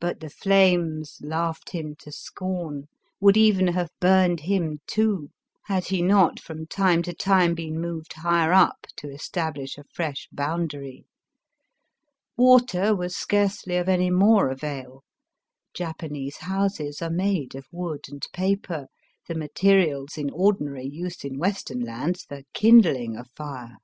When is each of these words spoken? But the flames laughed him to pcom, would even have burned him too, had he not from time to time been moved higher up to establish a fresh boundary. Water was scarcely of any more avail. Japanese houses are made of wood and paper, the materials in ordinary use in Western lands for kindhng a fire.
But 0.00 0.18
the 0.18 0.28
flames 0.28 1.18
laughed 1.20 1.70
him 1.70 1.94
to 2.00 2.10
pcom, 2.10 2.88
would 3.20 3.36
even 3.36 3.68
have 3.68 3.92
burned 4.00 4.40
him 4.40 4.80
too, 4.88 5.30
had 5.66 5.84
he 5.84 6.02
not 6.02 6.40
from 6.40 6.66
time 6.66 7.00
to 7.04 7.12
time 7.14 7.54
been 7.54 7.80
moved 7.80 8.14
higher 8.14 8.52
up 8.52 8.88
to 8.96 9.08
establish 9.08 9.78
a 9.78 9.84
fresh 9.84 10.28
boundary. 10.32 11.06
Water 12.36 12.92
was 12.96 13.14
scarcely 13.14 13.76
of 13.76 13.88
any 13.88 14.10
more 14.10 14.50
avail. 14.50 15.04
Japanese 15.74 16.38
houses 16.38 17.00
are 17.00 17.08
made 17.08 17.54
of 17.54 17.68
wood 17.70 18.06
and 18.10 18.26
paper, 18.32 18.88
the 19.28 19.36
materials 19.36 20.18
in 20.18 20.28
ordinary 20.32 20.88
use 20.88 21.22
in 21.24 21.38
Western 21.38 21.78
lands 21.82 22.24
for 22.24 22.42
kindhng 22.52 23.16
a 23.16 23.26
fire. 23.36 23.76